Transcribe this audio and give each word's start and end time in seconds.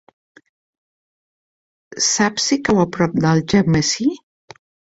Saps 2.07 2.47
si 2.51 2.59
cau 2.69 2.83
a 2.87 2.89
prop 2.99 3.17
d'Algemesí? 3.27 4.13